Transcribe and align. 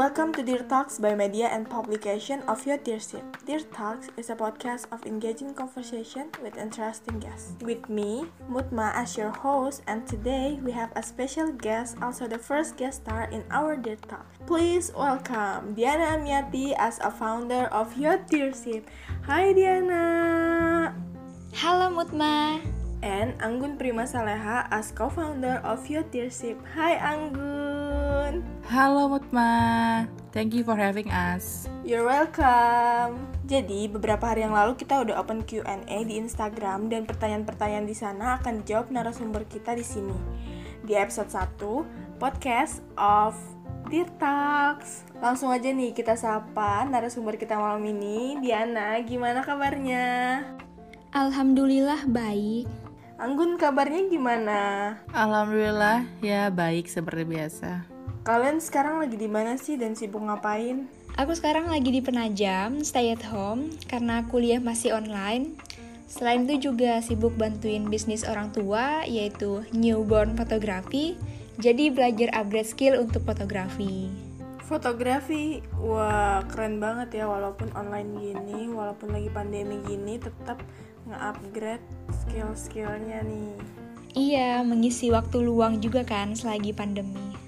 Welcome 0.00 0.32
to 0.40 0.42
Dear 0.42 0.64
Talks 0.64 0.96
by 0.96 1.12
Media 1.12 1.52
and 1.52 1.68
Publication 1.68 2.40
of 2.48 2.64
Your 2.64 2.80
Dearship. 2.80 3.20
Dear 3.44 3.60
Talks 3.68 4.08
is 4.16 4.32
a 4.32 4.34
podcast 4.34 4.88
of 4.96 5.04
engaging 5.04 5.52
conversation 5.52 6.32
with 6.40 6.56
interesting 6.56 7.20
guests. 7.20 7.52
With 7.60 7.84
me, 7.92 8.24
Mutma, 8.48 8.96
as 8.96 9.20
your 9.20 9.28
host, 9.28 9.84
and 9.92 10.08
today 10.08 10.56
we 10.64 10.72
have 10.72 10.88
a 10.96 11.04
special 11.04 11.52
guest, 11.52 12.00
also 12.00 12.24
the 12.24 12.40
first 12.40 12.80
guest 12.80 13.04
star 13.04 13.28
in 13.28 13.44
our 13.52 13.76
Dear 13.76 14.00
Talk. 14.08 14.24
Please 14.48 14.88
welcome 14.96 15.76
Diana 15.76 16.16
Amiati 16.16 16.72
as 16.80 16.96
a 17.04 17.12
founder 17.12 17.68
of 17.68 17.92
Your 18.00 18.16
Dearship. 18.24 18.88
Hi 19.28 19.52
Diana! 19.52 20.96
Halo 21.52 21.92
Mutma. 21.92 22.56
And 23.04 23.36
Anggun 23.44 23.76
Prima 23.76 24.08
Saleha 24.08 24.64
as 24.72 24.96
co-founder 24.96 25.60
of 25.60 25.84
Your 25.92 26.08
Dearship. 26.08 26.56
Hi 26.72 26.96
Anggun! 26.96 27.59
Halo 28.70 29.10
Mutma, 29.10 30.06
thank 30.30 30.54
you 30.54 30.62
for 30.62 30.78
having 30.78 31.10
us. 31.10 31.66
You're 31.82 32.06
welcome. 32.06 33.18
Jadi, 33.50 33.90
beberapa 33.90 34.30
hari 34.30 34.46
yang 34.46 34.54
lalu 34.54 34.78
kita 34.78 35.02
udah 35.02 35.18
open 35.18 35.42
Q&A 35.42 36.06
di 36.06 36.14
Instagram 36.14 36.86
dan 36.86 37.02
pertanyaan-pertanyaan 37.02 37.82
di 37.82 37.98
sana 37.98 38.38
akan 38.38 38.62
dijawab 38.62 38.94
narasumber 38.94 39.42
kita 39.50 39.74
di 39.74 39.82
sini. 39.82 40.14
Di 40.86 40.94
episode 40.94 41.34
1, 41.34 42.22
podcast 42.22 42.86
of 42.94 43.34
Dear 43.90 44.06
Talks. 44.22 45.02
Langsung 45.18 45.50
aja 45.50 45.66
nih 45.66 45.90
kita 45.90 46.14
sapa 46.14 46.86
narasumber 46.86 47.42
kita 47.42 47.58
malam 47.58 47.82
ini, 47.82 48.38
Diana. 48.38 49.02
Gimana 49.02 49.42
kabarnya? 49.42 50.46
Alhamdulillah 51.10 52.06
baik. 52.06 52.70
Anggun 53.18 53.58
kabarnya 53.58 54.06
gimana? 54.06 54.60
Alhamdulillah 55.10 56.06
ya 56.22 56.54
baik 56.54 56.86
seperti 56.86 57.26
biasa. 57.26 57.89
Kalian 58.20 58.60
sekarang 58.60 59.00
lagi 59.00 59.16
di 59.16 59.32
mana 59.32 59.56
sih 59.56 59.80
dan 59.80 59.96
sibuk 59.96 60.20
ngapain? 60.20 60.84
Aku 61.16 61.32
sekarang 61.32 61.72
lagi 61.72 61.88
di 61.88 62.04
Penajam, 62.04 62.84
stay 62.84 63.16
at 63.16 63.24
home 63.24 63.72
karena 63.88 64.28
kuliah 64.28 64.60
masih 64.60 64.92
online. 64.92 65.56
Selain 66.04 66.44
itu 66.44 66.68
juga 66.68 67.00
sibuk 67.00 67.32
bantuin 67.40 67.88
bisnis 67.88 68.28
orang 68.28 68.52
tua 68.52 69.08
yaitu 69.08 69.64
newborn 69.72 70.36
photography. 70.36 71.16
Jadi 71.56 71.88
belajar 71.88 72.28
upgrade 72.36 72.68
skill 72.68 73.00
untuk 73.00 73.24
fotografi. 73.24 74.12
Fotografi, 74.68 75.64
wah 75.80 76.44
keren 76.44 76.76
banget 76.76 77.24
ya 77.24 77.24
walaupun 77.24 77.72
online 77.72 78.20
gini, 78.20 78.68
walaupun 78.68 79.16
lagi 79.16 79.32
pandemi 79.32 79.80
gini 79.88 80.20
tetap 80.20 80.60
nge-upgrade 81.08 81.84
skill-skillnya 82.12 83.24
nih. 83.24 83.56
Iya, 84.12 84.60
mengisi 84.60 85.08
waktu 85.08 85.40
luang 85.40 85.80
juga 85.80 86.04
kan 86.04 86.36
selagi 86.36 86.76
pandemi. 86.76 87.39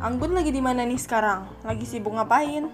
Anggun 0.00 0.32
lagi 0.32 0.48
di 0.48 0.64
mana 0.64 0.88
nih 0.88 0.96
sekarang? 0.96 1.44
Lagi 1.60 1.84
sibuk 1.84 2.16
ngapain? 2.16 2.72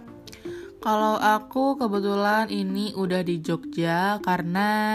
Kalau 0.78 1.18
aku 1.18 1.74
kebetulan 1.74 2.46
ini 2.54 2.94
udah 2.94 3.26
di 3.26 3.42
Jogja 3.42 4.22
karena 4.22 4.94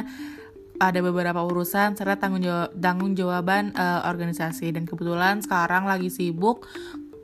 ada 0.80 1.00
beberapa 1.04 1.44
urusan 1.44 2.00
serta 2.00 2.16
tanggung 2.16 2.40
jawab 2.40 2.72
tanggung 2.80 3.20
jawaban 3.20 3.76
uh, 3.76 4.08
organisasi 4.08 4.72
dan 4.72 4.88
kebetulan 4.88 5.44
sekarang 5.44 5.84
lagi 5.84 6.08
sibuk 6.08 6.72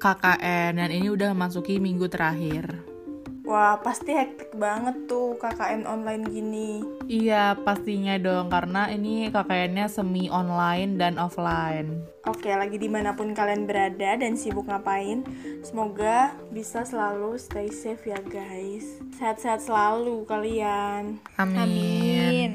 KKN 0.04 0.76
dan 0.76 0.90
ini 0.92 1.08
udah 1.08 1.32
memasuki 1.32 1.80
minggu 1.80 2.12
terakhir. 2.12 2.97
Wah, 3.48 3.80
pasti 3.80 4.12
hektik 4.12 4.52
banget 4.60 5.08
tuh 5.08 5.40
KKN 5.40 5.88
online 5.88 6.28
gini. 6.28 6.84
Iya, 7.08 7.56
pastinya 7.56 8.20
dong, 8.20 8.52
karena 8.52 8.92
ini 8.92 9.32
KKN-nya 9.32 9.88
semi 9.88 10.28
online 10.28 11.00
dan 11.00 11.16
offline. 11.16 12.04
Oke, 12.28 12.52
lagi 12.52 12.76
di 12.76 12.92
mana 12.92 13.16
pun 13.16 13.32
kalian 13.32 13.64
berada 13.64 14.20
dan 14.20 14.36
sibuk 14.36 14.68
ngapain, 14.68 15.24
semoga 15.64 16.36
bisa 16.52 16.84
selalu 16.84 17.40
stay 17.40 17.72
safe 17.72 18.12
ya 18.12 18.20
guys. 18.20 19.00
Sehat-sehat 19.16 19.64
selalu 19.64 20.28
kalian. 20.28 21.16
Amin. 21.40 21.56
Amin. 21.56 22.52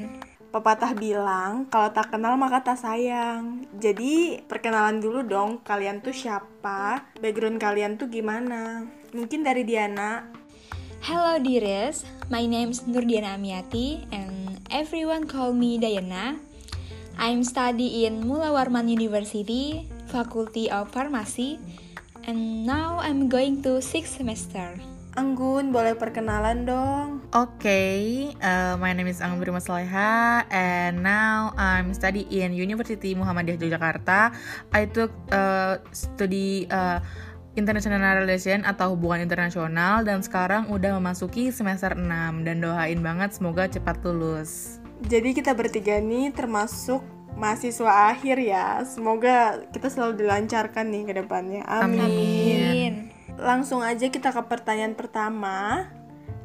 Pepatah 0.53 0.93
bilang, 0.93 1.65
kalau 1.73 1.89
tak 1.89 2.13
kenal 2.13 2.37
maka 2.37 2.61
tak 2.61 2.77
sayang. 2.77 3.65
Jadi, 3.81 4.45
perkenalan 4.45 5.01
dulu 5.01 5.25
dong, 5.25 5.65
kalian 5.65 6.05
tuh 6.05 6.13
siapa? 6.13 7.09
Background 7.17 7.57
kalian 7.57 7.97
tuh 7.97 8.05
gimana? 8.13 8.85
Mungkin 9.17 9.41
dari 9.41 9.65
Diana, 9.65 10.29
Hello 11.03 11.35
dearest, 11.35 12.07
my 12.31 12.47
name 12.47 12.71
is 12.71 12.87
Nurdiana 12.87 13.35
Amiati 13.35 14.07
and 14.15 14.55
everyone 14.71 15.27
call 15.27 15.51
me 15.51 15.75
Diana. 15.75 16.39
I'm 17.19 17.43
study 17.43 18.07
in 18.07 18.23
Mula 18.23 18.55
Warman 18.55 18.87
University, 18.87 19.83
Faculty 20.07 20.71
of 20.71 20.95
Pharmacy, 20.95 21.59
and 22.23 22.63
now 22.63 23.03
I'm 23.03 23.27
going 23.27 23.59
to 23.67 23.83
sixth 23.83 24.15
semester. 24.15 24.79
Anggun 25.19 25.75
boleh 25.75 25.99
perkenalan 25.99 26.63
dong. 26.63 27.19
Okay, 27.35 28.31
uh, 28.39 28.79
my 28.79 28.95
name 28.95 29.11
is 29.11 29.19
Anggun 29.19 29.43
Prima 29.43 29.59
Saleha 29.59 30.47
and 30.47 31.03
now 31.03 31.51
I'm 31.59 31.91
study 31.91 32.23
in 32.31 32.55
University 32.55 33.11
Muhammadiyah 33.11 33.59
Yogyakarta. 33.59 34.31
I 34.71 34.87
took 34.87 35.11
uh, 35.35 35.83
study 35.91 36.65
uh, 36.71 37.03
International 37.53 38.25
Relation 38.25 38.65
atau 38.65 38.97
hubungan 38.97 39.21
internasional 39.21 40.01
dan 40.01 40.25
sekarang 40.25 40.73
udah 40.73 40.97
memasuki 40.97 41.53
semester 41.53 41.93
6 41.93 42.09
dan 42.45 42.57
doain 42.57 42.97
banget 42.97 43.37
semoga 43.37 43.69
cepat 43.69 44.01
lulus. 44.01 44.81
Jadi 45.05 45.37
kita 45.37 45.53
bertiga 45.53 46.01
nih 46.01 46.33
termasuk 46.33 47.05
mahasiswa 47.37 48.09
akhir 48.09 48.37
ya. 48.41 48.81
Semoga 48.87 49.61
kita 49.69 49.89
selalu 49.93 50.25
dilancarkan 50.25 50.85
nih 50.89 51.03
ke 51.05 51.13
depannya. 51.21 51.61
Amin. 51.69 52.01
Amin. 52.01 52.93
Langsung 53.37 53.85
aja 53.85 54.09
kita 54.09 54.33
ke 54.33 54.41
pertanyaan 54.49 54.97
pertama. 54.97 55.89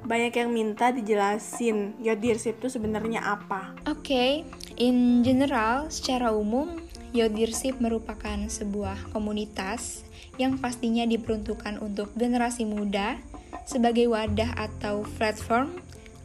Banyak 0.09 0.33
yang 0.41 0.49
minta 0.53 0.89
dijelasin 0.89 2.01
your 2.01 2.17
dearship 2.17 2.57
itu 2.65 2.73
sebenarnya 2.73 3.21
apa? 3.29 3.77
Oke, 3.85 4.09
okay. 4.09 4.33
in 4.81 5.21
general, 5.21 5.93
secara 5.93 6.33
umum, 6.33 6.81
Yodirship 7.13 7.81
merupakan 7.81 8.37
sebuah 8.53 9.13
komunitas 9.17 10.08
yang 10.39 10.57
pastinya 10.57 11.05
diperuntukkan 11.05 11.83
untuk 11.83 12.15
generasi 12.15 12.65
muda 12.65 13.19
sebagai 13.69 14.09
wadah 14.09 14.55
atau 14.57 15.05
platform 15.19 15.77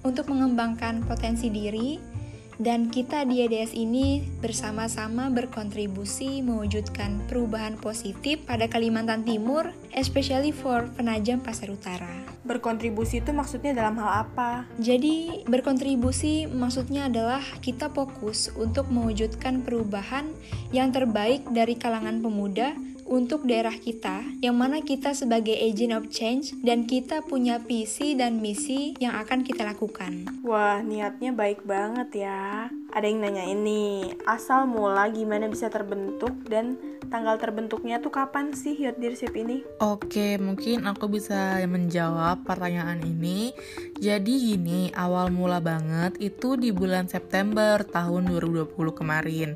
untuk 0.06 0.32
mengembangkan 0.32 1.04
potensi 1.04 1.52
diri 1.52 2.14
dan 2.62 2.94
kita 2.94 3.26
di 3.26 3.42
EDS 3.42 3.74
ini 3.74 4.22
bersama-sama 4.38 5.34
berkontribusi 5.34 6.46
mewujudkan 6.46 7.26
perubahan 7.26 7.74
positif 7.82 8.46
pada 8.46 8.70
Kalimantan 8.70 9.26
Timur, 9.26 9.74
especially 9.98 10.54
for 10.54 10.86
Penajam 10.94 11.42
Pasar 11.42 11.74
Utara. 11.74 12.14
Berkontribusi 12.46 13.26
itu 13.26 13.34
maksudnya 13.34 13.74
dalam 13.74 13.98
hal 13.98 14.30
apa? 14.30 14.70
Jadi, 14.78 15.48
berkontribusi 15.50 16.46
maksudnya 16.46 17.10
adalah 17.10 17.42
kita 17.64 17.90
fokus 17.90 18.54
untuk 18.54 18.86
mewujudkan 18.94 19.66
perubahan 19.66 20.30
yang 20.70 20.94
terbaik 20.94 21.42
dari 21.50 21.74
kalangan 21.74 22.22
pemuda 22.22 22.78
untuk 23.14 23.46
daerah 23.46 23.78
kita, 23.78 24.26
yang 24.42 24.58
mana 24.58 24.82
kita 24.82 25.14
sebagai 25.14 25.54
agent 25.54 25.94
of 25.94 26.10
change 26.10 26.58
dan 26.66 26.90
kita 26.90 27.22
punya 27.22 27.62
visi 27.62 28.18
dan 28.18 28.42
misi 28.42 28.98
yang 28.98 29.14
akan 29.14 29.46
kita 29.46 29.62
lakukan. 29.62 30.26
Wah, 30.42 30.82
niatnya 30.82 31.30
baik 31.30 31.62
banget 31.62 32.26
ya. 32.26 32.74
Ada 32.90 33.06
yang 33.06 33.22
nanya 33.22 33.46
ini, 33.46 34.18
asal 34.26 34.66
mula 34.66 35.14
gimana 35.14 35.46
bisa 35.46 35.70
terbentuk 35.70 36.34
dan 36.50 36.74
tanggal 37.14 37.38
terbentuknya 37.38 38.02
tuh 38.02 38.10
kapan 38.10 38.50
sih 38.58 38.74
Your 38.82 38.98
Dearship 38.98 39.38
ini? 39.38 39.62
Oke, 39.78 40.42
mungkin 40.42 40.90
aku 40.90 41.06
bisa 41.06 41.62
menjawab 41.70 42.42
pertanyaan 42.42 42.98
ini. 43.06 43.54
Jadi 44.02 44.58
gini, 44.58 44.90
awal 44.98 45.30
mula 45.30 45.62
banget 45.62 46.18
itu 46.18 46.58
di 46.58 46.74
bulan 46.74 47.06
September 47.06 47.86
tahun 47.86 48.26
2020 48.26 48.74
kemarin 48.74 49.54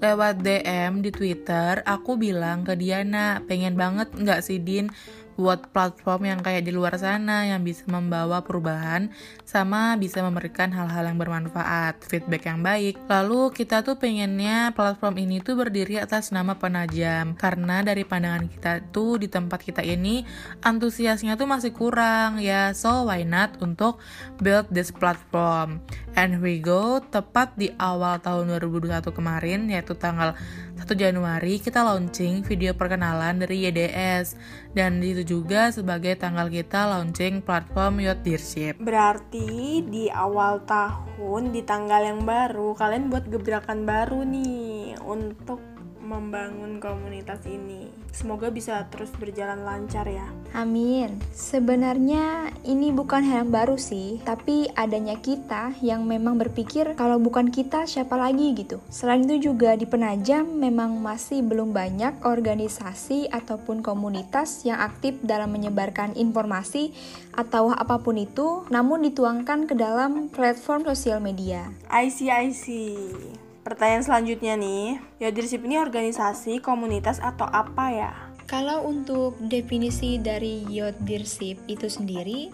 lewat 0.00 0.40
DM 0.40 1.04
di 1.04 1.12
Twitter, 1.12 1.84
aku 1.84 2.16
bilang 2.16 2.64
ke 2.64 2.74
Diana, 2.74 3.44
pengen 3.44 3.76
banget 3.76 4.08
nggak 4.16 4.40
sih 4.40 4.58
Din 4.58 4.88
buat 5.40 5.72
platform 5.72 6.28
yang 6.28 6.40
kayak 6.44 6.68
di 6.68 6.72
luar 6.76 7.00
sana 7.00 7.48
yang 7.48 7.64
bisa 7.64 7.88
membawa 7.88 8.44
perubahan 8.44 9.08
sama 9.48 9.96
bisa 9.96 10.20
memberikan 10.20 10.68
hal-hal 10.68 11.08
yang 11.08 11.16
bermanfaat, 11.16 12.04
feedback 12.04 12.44
yang 12.44 12.60
baik. 12.60 13.00
Lalu 13.08 13.48
kita 13.56 13.80
tuh 13.80 13.96
pengennya 13.96 14.76
platform 14.76 15.16
ini 15.16 15.40
tuh 15.40 15.56
berdiri 15.56 15.96
atas 15.96 16.28
nama 16.28 16.60
penajam 16.60 17.32
karena 17.40 17.80
dari 17.80 18.04
pandangan 18.04 18.52
kita 18.52 18.92
tuh 18.92 19.16
di 19.16 19.32
tempat 19.32 19.64
kita 19.64 19.80
ini 19.80 20.28
antusiasnya 20.60 21.40
tuh 21.40 21.48
masih 21.48 21.72
kurang 21.72 22.36
ya. 22.44 22.76
So 22.76 23.08
why 23.08 23.24
not 23.24 23.56
untuk 23.64 23.96
build 24.44 24.68
this 24.68 24.92
platform. 24.92 25.80
And 26.12 26.44
we 26.44 26.60
go 26.60 27.00
tepat 27.00 27.56
di 27.56 27.72
awal 27.80 28.20
tahun 28.20 28.60
2021 28.60 29.08
kemarin 29.08 29.72
yaitu 29.72 29.96
tanggal 29.96 30.36
1 30.80 30.96
Januari 30.96 31.60
kita 31.60 31.84
launching 31.84 32.40
video 32.40 32.72
perkenalan 32.72 33.36
dari 33.36 33.68
YDS 33.68 34.32
dan 34.72 34.96
itu 35.04 35.20
juga 35.20 35.68
sebagai 35.68 36.16
tanggal 36.16 36.48
kita 36.48 36.88
launching 36.88 37.44
platform 37.44 38.00
Yacht 38.00 38.24
Dearship. 38.24 38.80
Berarti 38.80 39.84
di 39.84 40.08
awal 40.08 40.64
tahun 40.64 41.52
di 41.52 41.60
tanggal 41.68 42.00
yang 42.00 42.24
baru 42.24 42.72
kalian 42.72 43.12
buat 43.12 43.28
gebrakan 43.28 43.84
baru 43.84 44.24
nih 44.24 44.96
untuk 45.04 45.60
membangun 46.10 46.82
komunitas 46.82 47.46
ini. 47.46 47.86
Semoga 48.10 48.50
bisa 48.50 48.82
terus 48.90 49.14
berjalan 49.14 49.62
lancar 49.62 50.10
ya. 50.10 50.26
Amin. 50.50 51.22
Sebenarnya 51.30 52.50
ini 52.66 52.90
bukan 52.90 53.22
hal 53.22 53.46
yang 53.46 53.54
baru 53.54 53.78
sih, 53.78 54.18
tapi 54.26 54.66
adanya 54.74 55.14
kita 55.22 55.78
yang 55.78 56.02
memang 56.02 56.34
berpikir 56.34 56.98
kalau 56.98 57.22
bukan 57.22 57.54
kita 57.54 57.86
siapa 57.86 58.18
lagi 58.18 58.50
gitu. 58.58 58.82
Selain 58.90 59.22
itu 59.22 59.54
juga 59.54 59.78
di 59.78 59.86
Penajam 59.86 60.50
memang 60.50 60.98
masih 60.98 61.46
belum 61.46 61.70
banyak 61.70 62.26
organisasi 62.26 63.30
ataupun 63.30 63.78
komunitas 63.86 64.66
yang 64.66 64.82
aktif 64.82 65.22
dalam 65.22 65.54
menyebarkan 65.54 66.18
informasi 66.18 66.90
atau 67.30 67.70
apa 67.70 68.02
pun 68.02 68.18
itu, 68.18 68.66
namun 68.74 69.06
dituangkan 69.06 69.70
ke 69.70 69.78
dalam 69.78 70.26
platform 70.34 70.82
sosial 70.82 71.22
media. 71.22 71.70
I 71.86 72.10
see, 72.10 72.26
I 72.26 72.50
see. 72.50 73.49
Pertanyaan 73.70 74.02
selanjutnya 74.02 74.58
nih, 74.58 74.98
Yodirship 75.22 75.62
ini 75.62 75.78
organisasi, 75.78 76.58
komunitas, 76.58 77.22
atau 77.22 77.46
apa 77.46 77.86
ya? 77.94 78.10
Kalau 78.50 78.82
untuk 78.82 79.38
definisi 79.46 80.18
dari 80.18 80.66
Yodirship 80.66 81.62
itu 81.70 81.86
sendiri, 81.86 82.50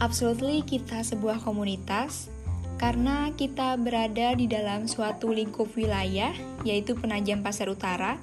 absolutely 0.00 0.64
kita 0.64 1.04
sebuah 1.04 1.44
komunitas 1.44 2.32
karena 2.80 3.28
kita 3.36 3.76
berada 3.76 4.32
di 4.32 4.48
dalam 4.48 4.88
suatu 4.88 5.36
lingkup 5.36 5.68
wilayah, 5.76 6.32
yaitu 6.64 6.96
Penajam 6.96 7.44
Pasar 7.44 7.68
Utara. 7.68 8.16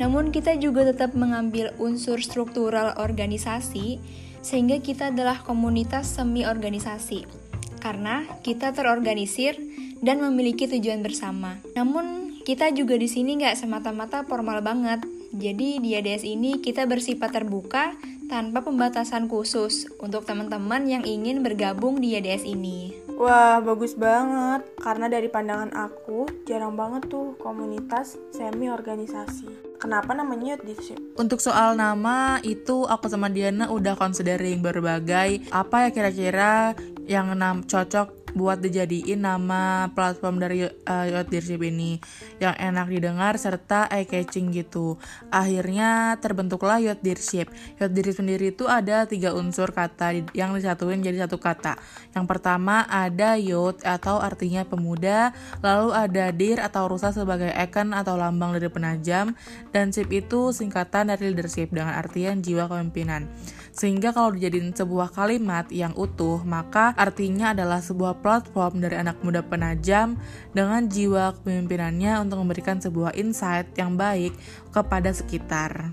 Namun 0.00 0.32
kita 0.32 0.56
juga 0.56 0.88
tetap 0.88 1.12
mengambil 1.12 1.76
unsur 1.76 2.16
struktural 2.24 2.96
organisasi 2.96 4.00
sehingga 4.40 4.80
kita 4.80 5.12
adalah 5.12 5.44
komunitas 5.44 6.16
semi 6.16 6.48
organisasi. 6.48 7.28
Karena 7.76 8.24
kita 8.40 8.72
terorganisir 8.72 9.60
dan 10.00 10.22
memiliki 10.22 10.66
tujuan 10.66 11.04
bersama. 11.04 11.60
Namun, 11.76 12.38
kita 12.44 12.72
juga 12.72 12.98
di 12.98 13.08
sini 13.08 13.40
nggak 13.40 13.56
semata-mata 13.56 14.24
formal 14.26 14.60
banget. 14.60 15.04
Jadi 15.34 15.82
di 15.82 15.98
ADS 15.98 16.22
ini 16.22 16.62
kita 16.62 16.86
bersifat 16.86 17.34
terbuka 17.34 17.96
tanpa 18.30 18.62
pembatasan 18.62 19.26
khusus 19.26 19.90
untuk 19.98 20.22
teman-teman 20.24 20.86
yang 20.86 21.02
ingin 21.02 21.42
bergabung 21.42 21.98
di 21.98 22.14
ADS 22.14 22.46
ini. 22.46 22.94
Wah, 23.14 23.62
bagus 23.62 23.94
banget. 23.94 24.66
Karena 24.78 25.06
dari 25.06 25.30
pandangan 25.30 25.70
aku, 25.70 26.26
jarang 26.50 26.74
banget 26.74 27.06
tuh 27.06 27.38
komunitas 27.38 28.18
semi 28.34 28.66
organisasi. 28.66 29.78
Kenapa 29.78 30.16
namanya 30.16 30.56
Youth 30.56 30.64
Leadership? 30.66 30.98
Untuk 31.14 31.38
soal 31.38 31.76
nama 31.78 32.40
itu 32.42 32.88
aku 32.88 33.06
sama 33.06 33.30
Diana 33.30 33.70
udah 33.70 33.94
considering 33.94 34.64
berbagai 34.64 35.44
apa 35.52 35.86
ya 35.86 35.90
kira-kira 35.92 36.72
yang 37.04 37.36
cocok 37.68 38.23
buat 38.34 38.60
dijadiin 38.60 39.22
nama 39.22 39.88
platform 39.94 40.42
dari 40.42 40.66
uh, 40.66 41.04
Youth 41.06 41.30
Leadership 41.30 41.62
ini 41.62 42.02
yang 42.42 42.54
enak 42.58 42.90
didengar 42.90 43.38
serta 43.38 43.86
eye 43.88 44.04
catching 44.04 44.50
gitu. 44.50 44.98
Akhirnya 45.30 46.18
terbentuklah 46.18 46.82
Youth 46.82 47.00
Leadership. 47.00 47.48
Youth 47.78 47.94
Leadership 47.94 48.20
sendiri 48.20 48.50
itu 48.50 48.66
ada 48.66 49.06
tiga 49.06 49.32
unsur 49.32 49.70
kata 49.70 50.26
yang 50.34 50.52
disatuin 50.52 51.00
jadi 51.00 51.24
satu 51.24 51.38
kata. 51.38 51.78
Yang 52.12 52.26
pertama 52.26 52.82
ada 52.90 53.38
youth 53.38 53.82
atau 53.86 54.18
artinya 54.18 54.66
pemuda, 54.66 55.30
lalu 55.62 55.94
ada 55.94 56.34
dir 56.34 56.58
atau 56.58 56.90
rusa 56.90 57.14
sebagai 57.14 57.54
icon 57.54 57.94
atau 57.94 58.18
lambang 58.18 58.58
dari 58.58 58.66
penajam, 58.66 59.38
dan 59.70 59.94
ship 59.94 60.10
itu 60.10 60.50
singkatan 60.50 61.12
dari 61.12 61.30
leadership 61.30 61.70
dengan 61.70 61.94
artian 61.94 62.42
jiwa 62.42 62.66
kepemimpinan. 62.66 63.30
Sehingga 63.74 64.14
kalau 64.14 64.30
dijadiin 64.30 64.70
sebuah 64.70 65.10
kalimat 65.10 65.66
yang 65.74 65.92
utuh, 65.98 66.40
maka 66.46 66.94
artinya 66.94 67.50
adalah 67.50 67.82
sebuah 67.82 68.22
platform 68.24 68.80
dari 68.80 68.96
anak 68.96 69.20
muda 69.20 69.44
penajam 69.44 70.16
dengan 70.56 70.88
jiwa 70.88 71.36
kepemimpinannya 71.36 72.24
untuk 72.24 72.40
memberikan 72.40 72.80
sebuah 72.80 73.12
insight 73.20 73.68
yang 73.76 74.00
baik 74.00 74.32
kepada 74.72 75.12
sekitar. 75.12 75.92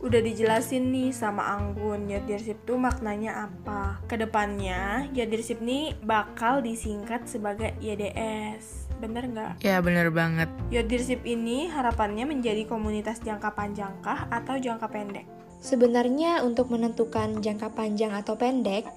Udah 0.00 0.24
dijelasin 0.24 0.88
nih 0.96 1.12
sama 1.12 1.44
Anggun, 1.60 2.08
Youth 2.08 2.24
Leadership 2.24 2.64
tuh 2.64 2.80
maknanya 2.80 3.48
apa. 3.52 4.00
Ke 4.08 4.16
depannya, 4.16 5.04
Youth 5.12 5.28
Leadership 5.28 5.60
nih 5.60 5.92
bakal 6.00 6.64
disingkat 6.64 7.28
sebagai 7.28 7.76
YDS. 7.84 8.88
Bener 8.96 9.28
nggak? 9.28 9.60
Ya 9.60 9.76
bener 9.84 10.08
banget. 10.08 10.48
Youth 10.72 10.88
Leadership 10.88 11.20
ini 11.28 11.68
harapannya 11.68 12.24
menjadi 12.24 12.64
komunitas 12.64 13.20
jangka 13.20 13.52
panjangkah 13.52 14.24
atau 14.32 14.56
jangka 14.56 14.88
pendek? 14.88 15.28
Sebenarnya 15.60 16.40
untuk 16.48 16.72
menentukan 16.72 17.44
jangka 17.44 17.68
panjang 17.76 18.16
atau 18.16 18.40
pendek, 18.40 18.88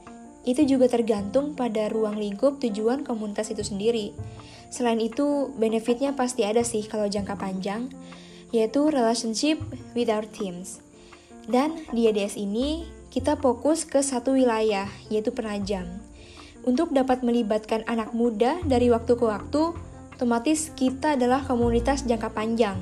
itu 0.44 0.68
juga 0.68 0.92
tergantung 0.92 1.56
pada 1.56 1.88
ruang 1.88 2.20
lingkup 2.20 2.60
tujuan 2.60 3.08
komunitas 3.08 3.52
itu 3.52 3.64
sendiri. 3.64 4.12
Selain 4.68 5.00
itu, 5.00 5.54
benefitnya 5.56 6.18
pasti 6.18 6.44
ada 6.44 6.66
sih 6.66 6.84
kalau 6.84 7.08
jangka 7.08 7.40
panjang, 7.40 7.88
yaitu 8.52 8.92
relationship 8.92 9.62
with 9.96 10.12
our 10.12 10.28
teams. 10.28 10.84
Dan 11.48 11.84
di 11.92 12.08
ADS 12.12 12.36
ini, 12.36 12.88
kita 13.14 13.38
fokus 13.38 13.86
ke 13.86 14.02
satu 14.02 14.34
wilayah, 14.36 14.90
yaitu 15.08 15.30
penajam. 15.30 15.86
Untuk 16.64 16.96
dapat 16.96 17.22
melibatkan 17.22 17.84
anak 17.86 18.16
muda 18.16 18.60
dari 18.64 18.88
waktu 18.88 19.20
ke 19.20 19.26
waktu, 19.28 19.76
otomatis 20.16 20.72
kita 20.74 21.20
adalah 21.20 21.44
komunitas 21.44 22.08
jangka 22.08 22.32
panjang. 22.32 22.80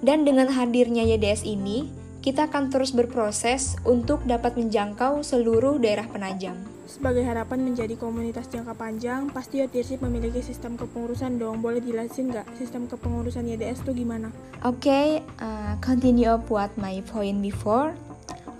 Dan 0.00 0.24
dengan 0.24 0.48
hadirnya 0.52 1.04
YDS 1.04 1.44
ini, 1.44 1.88
kita 2.24 2.48
akan 2.48 2.72
terus 2.72 2.96
berproses 2.96 3.76
untuk 3.84 4.24
dapat 4.24 4.56
menjangkau 4.56 5.20
seluruh 5.20 5.76
daerah 5.76 6.08
penajam. 6.08 6.73
Sebagai 6.94 7.26
harapan 7.26 7.58
menjadi 7.66 7.98
komunitas 7.98 8.46
jangka 8.46 8.78
panjang, 8.78 9.26
pasti 9.34 9.58
YTSIP 9.58 9.98
memiliki 10.06 10.38
sistem 10.46 10.78
kepengurusan 10.78 11.42
dong. 11.42 11.58
Boleh 11.58 11.82
jelasin 11.82 12.30
nggak 12.30 12.46
sistem 12.54 12.86
kepengurusan 12.86 13.50
YDS 13.50 13.82
itu 13.82 14.06
gimana? 14.06 14.30
Oke, 14.62 14.86
okay, 14.86 15.08
uh, 15.42 15.74
continue 15.82 16.30
up 16.30 16.46
what 16.46 16.70
my 16.78 17.02
point 17.10 17.42
before. 17.42 17.98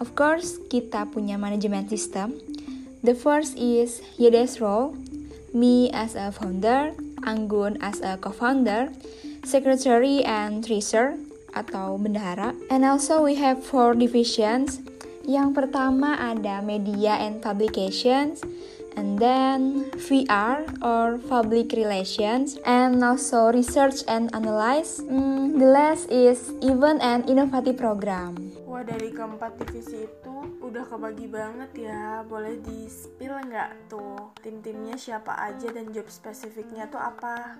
Of 0.03 0.19
course, 0.19 0.59
kita 0.67 1.07
punya 1.15 1.39
manajemen 1.39 1.87
system. 1.87 2.35
The 3.07 3.15
first 3.15 3.55
is 3.55 4.03
YDS 4.19 4.59
role, 4.59 4.99
me 5.55 5.95
as 5.95 6.19
a 6.19 6.35
founder, 6.35 6.91
Anggun 7.23 7.79
as 7.79 8.03
a 8.03 8.19
co-founder, 8.19 8.91
secretary 9.47 10.27
and 10.27 10.67
treasurer, 10.67 11.15
atau 11.55 11.95
bendahara. 12.03 12.51
And 12.67 12.83
also 12.83 13.23
we 13.23 13.39
have 13.39 13.63
four 13.63 13.95
divisions. 13.95 14.83
Yang 15.25 15.57
pertama 15.57 16.21
ada 16.21 16.61
media 16.61 17.17
and 17.17 17.41
publications, 17.41 18.45
and 18.93 19.17
then 19.17 19.89
VR 19.97 20.69
or 20.85 21.17
public 21.17 21.73
relations, 21.73 22.61
and 22.69 23.01
also 23.01 23.49
research 23.49 24.05
and 24.05 24.29
analyze. 24.37 25.01
Mm, 25.01 25.57
the 25.57 25.69
last 25.69 26.13
is 26.13 26.53
event 26.61 27.01
and 27.01 27.25
innovative 27.25 27.81
program. 27.81 28.37
Wah 28.69 28.85
dari 28.85 29.17
keempat 29.17 29.65
divisi 29.65 30.05
itu 30.05 30.37
udah 30.61 30.85
kebagi 30.85 31.27
banget 31.33 31.89
ya. 31.89 32.21
Boleh 32.29 32.61
di 32.61 32.85
spill 32.91 33.33
nggak 33.49 33.89
tuh 33.89 34.35
tim-timnya 34.45 35.01
siapa 35.01 35.33
aja 35.41 35.73
dan 35.73 35.89
job 35.95 36.05
spesifiknya 36.13 36.85
tuh 36.93 37.01
apa? 37.01 37.57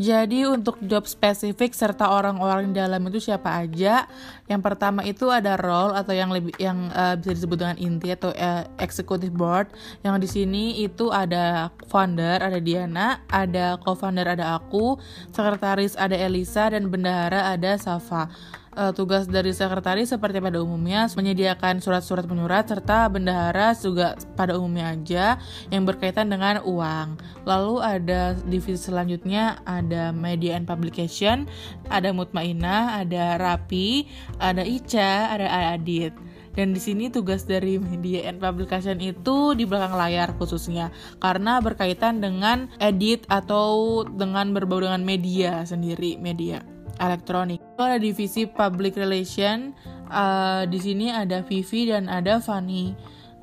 Jadi 0.00 0.48
untuk 0.48 0.80
job 0.80 1.04
spesifik 1.04 1.76
serta 1.76 2.08
orang-orang 2.08 2.72
dalam 2.72 3.04
itu 3.10 3.20
siapa 3.20 3.64
aja? 3.64 4.08
Yang 4.48 4.62
pertama 4.64 5.04
itu 5.04 5.28
ada 5.28 5.60
role 5.60 5.92
atau 5.92 6.14
yang 6.16 6.32
lebih 6.32 6.56
yang 6.56 6.88
uh, 6.94 7.18
bisa 7.20 7.36
disebut 7.36 7.58
dengan 7.60 7.76
inti 7.76 8.08
atau 8.14 8.32
uh, 8.32 8.64
executive 8.80 9.34
board. 9.34 9.68
Yang 10.00 10.16
di 10.24 10.28
sini 10.28 10.64
itu 10.80 11.12
ada 11.12 11.68
founder, 11.90 12.40
ada 12.40 12.56
Diana, 12.62 13.20
ada 13.28 13.76
co-founder 13.82 14.24
ada 14.24 14.56
aku, 14.56 14.96
sekretaris 15.34 15.98
ada 16.00 16.16
Elisa 16.16 16.72
dan 16.72 16.88
bendahara 16.88 17.52
ada 17.52 17.76
Safa 17.76 18.30
uh, 18.76 18.92
tugas 18.94 19.26
dari 19.26 19.50
sekretaris 19.50 20.12
seperti 20.14 20.38
pada 20.38 20.62
umumnya 20.62 21.06
menyediakan 21.10 21.82
surat-surat 21.82 22.26
penyurat 22.26 22.66
serta 22.66 23.10
bendahara 23.10 23.74
juga 23.74 24.14
pada 24.38 24.54
umumnya 24.58 24.94
aja 24.94 25.24
yang 25.72 25.86
berkaitan 25.86 26.30
dengan 26.30 26.62
uang. 26.62 27.18
Lalu 27.46 27.74
ada 27.82 28.36
divisi 28.46 28.90
selanjutnya 28.90 29.62
ada 29.66 30.14
media 30.14 30.54
and 30.58 30.66
publication, 30.68 31.48
ada 31.90 32.14
Mutmainah, 32.14 33.02
ada 33.02 33.38
Rapi, 33.40 34.06
ada 34.38 34.62
Ica, 34.62 35.34
ada 35.34 35.74
Adit. 35.74 36.14
Dan 36.50 36.74
di 36.74 36.82
sini 36.82 37.06
tugas 37.14 37.46
dari 37.46 37.78
media 37.78 38.26
and 38.26 38.42
publication 38.42 38.98
itu 38.98 39.54
di 39.54 39.62
belakang 39.62 39.94
layar 39.94 40.34
khususnya 40.34 40.90
karena 41.22 41.62
berkaitan 41.62 42.18
dengan 42.18 42.66
edit 42.82 43.22
atau 43.30 44.02
dengan 44.02 44.50
berbau 44.50 44.82
dengan 44.82 45.06
media 45.06 45.62
sendiri, 45.62 46.18
media 46.18 46.79
elektronik. 47.00 47.64
Ada 47.80 47.96
divisi 47.96 48.44
public 48.44 49.00
relation. 49.00 49.72
Uh, 50.12 50.68
di 50.68 50.76
sini 50.76 51.08
ada 51.08 51.40
Vivi 51.40 51.88
dan 51.88 52.12
ada 52.12 52.38
Fanny. 52.38 52.92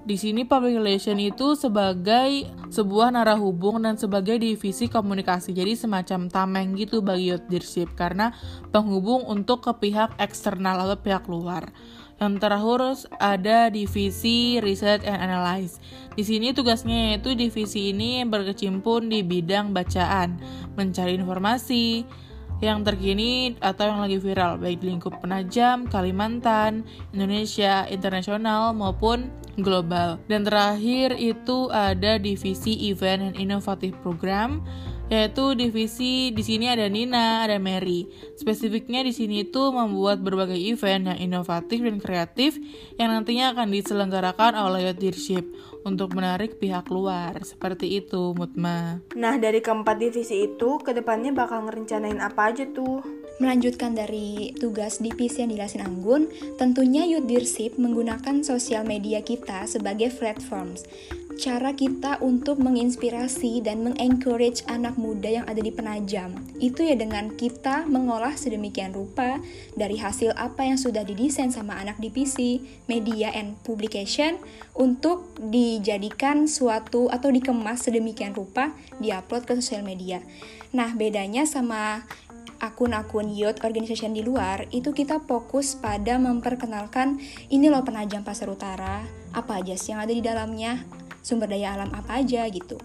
Di 0.08 0.16
sini 0.16 0.48
public 0.48 0.80
relation 0.80 1.20
itu 1.20 1.60
sebagai 1.60 2.48
sebuah 2.72 3.12
narahubung 3.12 3.84
dan 3.84 4.00
sebagai 4.00 4.40
divisi 4.40 4.88
komunikasi. 4.88 5.52
Jadi 5.52 5.76
semacam 5.76 6.32
tameng 6.32 6.80
gitu 6.80 7.04
bagi 7.04 7.36
leadership 7.36 7.92
karena 8.00 8.32
penghubung 8.72 9.28
untuk 9.28 9.68
ke 9.68 9.74
pihak 9.76 10.16
eksternal 10.16 10.80
atau 10.80 10.96
pihak 10.96 11.28
luar. 11.28 11.68
Yang 12.24 12.34
terakhir 12.40 12.82
ada 13.20 13.68
divisi 13.68 14.64
research 14.64 15.04
and 15.04 15.20
analyze. 15.20 15.78
Di 16.16 16.24
sini 16.24 16.56
tugasnya 16.56 17.14
yaitu 17.14 17.36
divisi 17.36 17.94
ini 17.94 18.24
berkecimpung 18.24 19.12
di 19.12 19.22
bidang 19.22 19.76
bacaan, 19.76 20.40
mencari 20.80 21.20
informasi, 21.20 22.08
yang 22.58 22.82
terkini 22.82 23.54
atau 23.62 23.90
yang 23.94 24.02
lagi 24.02 24.18
viral 24.18 24.58
baik 24.58 24.82
di 24.82 24.90
lingkup 24.90 25.22
penajam, 25.22 25.86
Kalimantan, 25.86 26.82
Indonesia, 27.14 27.86
internasional 27.90 28.74
maupun 28.74 29.30
global. 29.62 30.18
Dan 30.26 30.46
terakhir 30.46 31.18
itu 31.18 31.70
ada 31.70 32.18
divisi 32.18 32.90
event 32.90 33.34
and 33.34 33.36
innovative 33.38 33.94
program 34.02 34.66
yaitu 35.08 35.56
divisi 35.56 36.36
di 36.36 36.44
sini 36.44 36.68
ada 36.68 36.84
Nina, 36.92 37.48
ada 37.48 37.56
Mary. 37.64 38.12
Spesifiknya 38.36 39.08
di 39.08 39.16
sini 39.16 39.48
itu 39.48 39.72
membuat 39.72 40.20
berbagai 40.20 40.60
event 40.60 41.16
yang 41.16 41.20
inovatif 41.20 41.80
dan 41.80 41.98
kreatif 42.04 42.60
yang 43.00 43.16
nantinya 43.16 43.56
akan 43.56 43.72
diselenggarakan 43.72 44.60
oleh 44.60 44.92
Leadership 44.92 45.48
untuk 45.88 46.12
menarik 46.12 46.60
pihak 46.60 46.92
luar. 46.92 47.40
Seperti 47.48 48.04
itu, 48.04 48.36
Mutma. 48.36 49.00
Nah, 49.16 49.40
dari 49.40 49.64
keempat 49.64 49.96
divisi 49.96 50.44
itu, 50.44 50.84
ke 50.84 50.92
depannya 50.92 51.32
bakal 51.32 51.64
ngerencanain 51.64 52.20
apa 52.20 52.52
aja 52.52 52.68
tuh? 52.68 53.00
Melanjutkan 53.40 53.96
dari 53.96 54.52
tugas 54.58 55.00
divisi 55.00 55.40
yang 55.46 55.54
dijelasin 55.54 55.86
Anggun, 55.88 56.28
tentunya 56.60 57.08
Youth 57.08 57.30
Leadership 57.30 57.80
menggunakan 57.80 58.44
sosial 58.44 58.84
media 58.84 59.24
kita 59.24 59.64
sebagai 59.70 60.10
platforms 60.12 60.84
cara 61.38 61.78
kita 61.78 62.18
untuk 62.26 62.58
menginspirasi 62.58 63.62
dan 63.62 63.86
mengencourage 63.86 64.66
anak 64.66 64.98
muda 64.98 65.30
yang 65.30 65.46
ada 65.46 65.62
di 65.62 65.70
Penajam. 65.70 66.34
Itu 66.58 66.82
ya 66.82 66.98
dengan 66.98 67.38
kita 67.38 67.86
mengolah 67.86 68.34
sedemikian 68.34 68.92
rupa 68.92 69.38
dari 69.78 70.02
hasil 70.02 70.34
apa 70.34 70.66
yang 70.66 70.82
sudah 70.82 71.06
didesain 71.06 71.54
sama 71.54 71.78
anak 71.78 72.02
divisi, 72.02 72.66
media 72.90 73.30
and 73.38 73.54
publication 73.62 74.42
untuk 74.74 75.30
dijadikan 75.38 76.50
suatu 76.50 77.14
atau 77.14 77.30
dikemas 77.30 77.86
sedemikian 77.86 78.34
rupa 78.34 78.74
diupload 78.98 79.46
ke 79.46 79.54
sosial 79.62 79.86
media. 79.86 80.26
Nah, 80.74 80.98
bedanya 80.98 81.46
sama 81.46 82.02
akun-akun 82.58 83.30
youth 83.30 83.62
organization 83.62 84.18
di 84.18 84.26
luar 84.26 84.66
itu 84.74 84.90
kita 84.90 85.22
fokus 85.30 85.78
pada 85.78 86.18
memperkenalkan 86.18 87.22
ini 87.54 87.70
loh 87.70 87.86
penajam 87.86 88.26
pasar 88.26 88.50
utara 88.50 89.06
apa 89.38 89.62
aja 89.62 89.78
sih 89.78 89.94
yang 89.94 90.02
ada 90.02 90.14
di 90.14 90.26
dalamnya 90.26 90.82
sumber 91.22 91.54
daya 91.54 91.78
alam 91.78 91.94
apa 91.94 92.26
aja 92.26 92.50
gitu. 92.50 92.82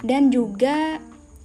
Dan 0.00 0.32
juga 0.32 0.96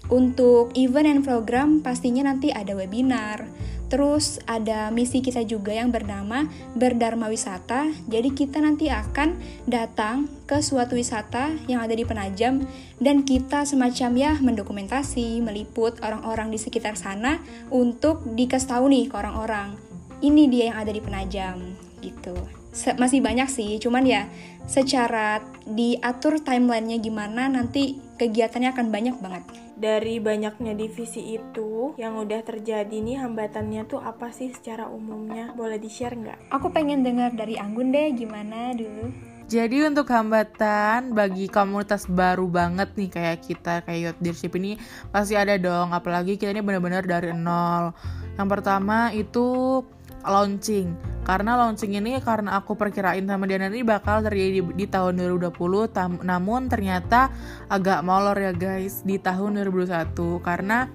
untuk 0.07 0.71
event 0.77 1.09
and 1.09 1.21
program 1.25 1.81
pastinya 1.83 2.29
nanti 2.29 2.53
ada 2.53 2.77
webinar. 2.77 3.43
Terus 3.85 4.41
ada 4.49 4.89
misi 4.89 5.21
kita 5.21 5.45
juga 5.45 5.69
yang 5.69 5.93
bernama 5.93 6.49
Berdharma 6.73 7.29
Wisata. 7.29 7.93
Jadi 8.09 8.33
kita 8.33 8.57
nanti 8.57 8.89
akan 8.89 9.37
datang 9.69 10.25
ke 10.49 10.57
suatu 10.57 10.97
wisata 10.97 11.53
yang 11.69 11.85
ada 11.85 11.93
di 11.93 12.01
Penajam 12.01 12.65
dan 12.97 13.21
kita 13.21 13.61
semacam 13.61 14.11
ya 14.17 14.31
mendokumentasi, 14.41 15.37
meliput 15.45 16.01
orang-orang 16.01 16.49
di 16.49 16.57
sekitar 16.57 16.97
sana 16.97 17.37
untuk 17.69 18.25
dikasih 18.25 18.69
tahu 18.73 18.89
nih 18.89 19.05
ke 19.05 19.15
orang-orang. 19.21 19.77
Ini 20.17 20.43
dia 20.49 20.73
yang 20.73 20.77
ada 20.81 20.89
di 20.89 21.01
Penajam 21.01 21.61
gitu. 22.01 22.54
Masih 22.75 23.23
banyak 23.23 23.47
sih, 23.47 23.79
cuman 23.79 24.03
ya 24.03 24.27
secara 24.67 25.39
diatur 25.63 26.43
timelinenya 26.43 26.99
gimana 26.99 27.47
nanti 27.47 27.95
kegiatannya 28.19 28.75
akan 28.75 28.87
banyak 28.91 29.15
banget. 29.23 29.43
Dari 29.75 30.19
banyaknya 30.19 30.75
divisi 30.75 31.35
itu 31.35 31.95
yang 31.95 32.19
udah 32.19 32.43
terjadi 32.43 32.91
nih 32.91 33.23
hambatannya 33.23 33.87
tuh 33.87 33.99
apa 34.03 34.31
sih 34.35 34.51
secara 34.51 34.87
umumnya? 34.91 35.55
Boleh 35.55 35.79
di-share 35.79 36.15
nggak? 36.15 36.51
Aku 36.51 36.71
pengen 36.71 37.03
dengar 37.03 37.31
dari 37.31 37.55
Anggun 37.55 37.91
deh 37.95 38.11
gimana 38.15 38.71
dulu. 38.75 39.35
Jadi 39.45 39.85
untuk 39.85 40.09
hambatan 40.09 41.13
bagi 41.13 41.45
komunitas 41.45 42.09
baru 42.09 42.49
banget 42.49 42.97
nih 42.97 43.09
kayak 43.13 43.39
kita 43.45 43.85
kayak 43.85 43.99
youth 44.01 44.19
leadership 44.25 44.57
ini 44.57 44.73
pasti 45.13 45.37
ada 45.37 45.53
dong 45.61 45.93
apalagi 45.93 46.33
kita 46.33 46.49
ini 46.49 46.65
benar-benar 46.65 47.05
dari 47.05 47.29
nol. 47.29 47.93
Yang 48.41 48.49
pertama 48.49 49.13
itu 49.13 49.79
launching. 50.27 50.93
Karena 51.25 51.57
launching 51.57 51.97
ini 51.97 52.21
karena 52.21 52.61
aku 52.61 52.77
perkirain 52.77 53.25
sama 53.25 53.49
Diana 53.49 53.65
ini 53.73 53.81
bakal 53.81 54.21
terjadi 54.21 54.61
di, 54.61 54.61
di 54.77 54.85
tahun 54.85 55.17
2020 55.17 55.89
tam, 55.89 56.21
namun 56.21 56.69
ternyata 56.69 57.33
agak 57.65 58.05
molor 58.05 58.37
ya 58.37 58.53
guys 58.53 59.01
di 59.01 59.17
tahun 59.17 59.57
2021 59.65 60.13
karena 60.45 60.85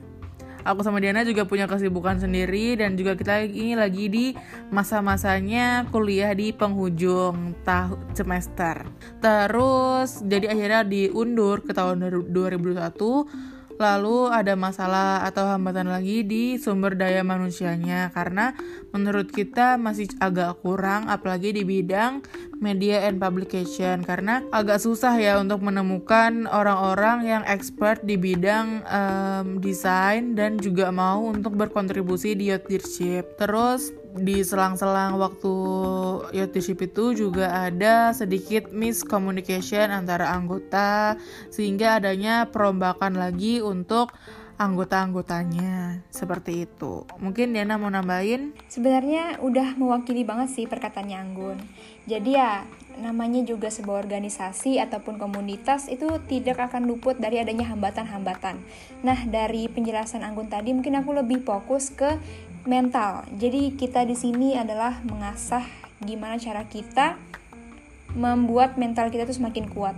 aku 0.62 0.86
sama 0.86 1.00
Diana 1.02 1.26
juga 1.26 1.48
punya 1.48 1.66
kesibukan 1.66 2.20
sendiri 2.20 2.78
dan 2.78 2.94
juga 2.94 3.16
kita 3.16 3.42
ini 3.42 3.74
lagi 3.74 4.06
di 4.06 4.26
masa-masanya 4.70 5.88
kuliah 5.90 6.30
di 6.30 6.52
penghujung 6.54 7.58
tahun 7.64 7.98
semester. 8.14 8.86
Terus 9.18 10.22
jadi 10.24 10.52
akhirnya 10.52 10.86
diundur 10.86 11.64
ke 11.64 11.72
tahun 11.74 12.30
2021 12.30 13.50
Lalu 13.80 14.28
ada 14.28 14.52
masalah 14.60 15.24
atau 15.24 15.48
hambatan 15.48 15.88
lagi 15.88 16.20
di 16.20 16.60
sumber 16.60 17.00
daya 17.00 17.24
manusianya 17.24 18.12
karena 18.12 18.52
menurut 18.92 19.32
kita 19.32 19.80
masih 19.80 20.12
agak 20.20 20.60
kurang 20.60 21.08
apalagi 21.08 21.56
di 21.56 21.64
bidang 21.64 22.20
media 22.60 23.08
and 23.08 23.16
publication 23.16 24.04
karena 24.04 24.44
agak 24.52 24.84
susah 24.84 25.16
ya 25.16 25.40
untuk 25.40 25.64
menemukan 25.64 26.44
orang-orang 26.52 27.24
yang 27.24 27.42
expert 27.48 28.04
di 28.04 28.20
bidang 28.20 28.84
um, 28.84 29.64
desain 29.64 30.36
dan 30.36 30.60
juga 30.60 30.92
mau 30.92 31.32
untuk 31.32 31.56
berkontribusi 31.56 32.36
di 32.36 32.52
youth 32.52 32.68
leadership. 32.68 33.40
Terus 33.40 33.96
di 34.10 34.42
selang-selang 34.42 35.22
waktu 35.22 35.54
youthship 36.34 36.82
itu 36.82 37.14
juga 37.14 37.70
ada 37.70 38.10
sedikit 38.10 38.74
miscommunication 38.74 39.94
antara 39.94 40.34
anggota 40.34 41.14
sehingga 41.54 42.02
adanya 42.02 42.50
perombakan 42.50 43.14
lagi 43.14 43.62
untuk 43.62 44.10
anggota-anggotanya 44.60 46.04
seperti 46.12 46.68
itu. 46.68 47.08
Mungkin 47.16 47.56
Diana 47.56 47.80
mau 47.80 47.88
nambahin? 47.88 48.52
Sebenarnya 48.68 49.40
udah 49.40 49.80
mewakili 49.80 50.20
banget 50.20 50.52
sih 50.52 50.68
perkataannya 50.68 51.16
Anggun. 51.16 51.56
Jadi 52.04 52.36
ya 52.36 52.68
namanya 53.00 53.40
juga 53.40 53.72
sebuah 53.72 54.04
organisasi 54.04 54.76
ataupun 54.76 55.16
komunitas 55.16 55.88
itu 55.88 56.04
tidak 56.28 56.60
akan 56.68 56.84
luput 56.84 57.16
dari 57.16 57.40
adanya 57.40 57.72
hambatan-hambatan. 57.72 58.60
Nah, 59.00 59.16
dari 59.24 59.64
penjelasan 59.72 60.20
Anggun 60.20 60.52
tadi 60.52 60.76
mungkin 60.76 61.00
aku 61.00 61.16
lebih 61.16 61.40
fokus 61.40 61.88
ke 61.88 62.20
mental. 62.68 63.24
Jadi 63.36 63.76
kita 63.76 64.04
di 64.04 64.16
sini 64.16 64.56
adalah 64.56 65.00
mengasah 65.06 65.64
gimana 66.00 66.40
cara 66.40 66.64
kita 66.64 67.20
membuat 68.16 68.74
mental 68.80 69.12
kita 69.12 69.28
itu 69.28 69.38
semakin 69.38 69.70
kuat. 69.70 69.96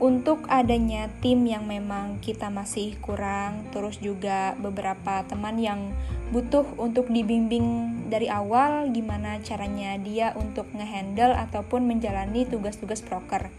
Untuk 0.00 0.48
adanya 0.48 1.12
tim 1.20 1.44
yang 1.44 1.68
memang 1.68 2.24
kita 2.24 2.48
masih 2.48 2.96
kurang, 3.04 3.68
terus 3.68 4.00
juga 4.00 4.56
beberapa 4.56 5.20
teman 5.28 5.60
yang 5.60 5.92
butuh 6.32 6.64
untuk 6.80 7.12
dibimbing 7.12 8.00
dari 8.08 8.32
awal 8.32 8.88
gimana 8.96 9.44
caranya 9.44 10.00
dia 10.00 10.32
untuk 10.40 10.72
ngehandle 10.72 11.36
ataupun 11.36 11.84
menjalani 11.84 12.48
tugas-tugas 12.48 13.04
broker. 13.04 13.52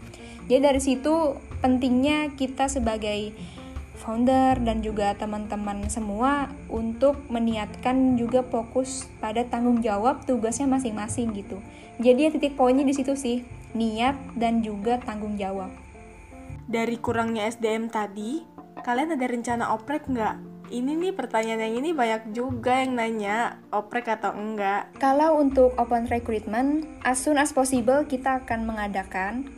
Jadi 0.50 0.60
dari 0.66 0.80
situ 0.82 1.38
pentingnya 1.62 2.34
kita 2.34 2.66
sebagai 2.66 3.30
founder 3.96 4.58
dan 4.60 4.80
juga 4.80 5.12
teman-teman 5.14 5.86
semua 5.86 6.48
untuk 6.72 7.20
meniatkan 7.28 8.16
juga 8.16 8.40
fokus 8.42 9.06
pada 9.20 9.44
tanggung 9.46 9.84
jawab 9.84 10.24
tugasnya 10.24 10.66
masing-masing 10.66 11.32
gitu. 11.36 11.60
Jadi 12.00 12.20
ya 12.26 12.30
titik 12.32 12.56
poinnya 12.56 12.82
di 12.82 12.96
situ 12.96 13.12
sih, 13.14 13.44
niat 13.76 14.16
dan 14.34 14.64
juga 14.64 14.98
tanggung 15.00 15.36
jawab. 15.36 15.70
Dari 16.66 16.96
kurangnya 16.98 17.46
SDM 17.52 17.92
tadi, 17.92 18.42
kalian 18.80 19.14
ada 19.14 19.26
rencana 19.28 19.64
oprek 19.76 20.08
nggak? 20.08 20.36
Ini 20.72 20.88
nih 20.96 21.12
pertanyaan 21.12 21.68
yang 21.68 21.74
ini 21.84 21.90
banyak 21.92 22.32
juga 22.32 22.80
yang 22.80 22.96
nanya 22.96 23.60
oprek 23.68 24.08
atau 24.08 24.32
enggak. 24.32 24.88
Kalau 24.96 25.36
untuk 25.36 25.76
open 25.76 26.08
recruitment, 26.08 26.88
as 27.04 27.20
soon 27.20 27.36
as 27.36 27.52
possible 27.52 28.00
kita 28.08 28.40
akan 28.40 28.64
mengadakan 28.64 29.52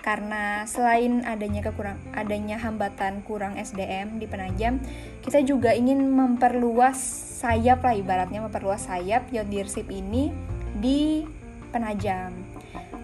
karena 0.00 0.64
selain 0.64 1.22
adanya 1.28 1.60
kekurang 1.60 2.00
adanya 2.16 2.56
hambatan 2.56 3.20
kurang 3.24 3.60
SDM 3.60 4.16
di 4.16 4.24
Penajam, 4.24 4.80
kita 5.20 5.44
juga 5.44 5.76
ingin 5.76 6.08
memperluas 6.08 6.96
sayap 7.40 7.84
lah 7.84 7.96
ibaratnya 7.96 8.40
memperluas 8.40 8.88
sayap 8.88 9.28
leadership 9.32 9.88
ini 9.92 10.32
di 10.76 11.24
Penajam 11.70 12.34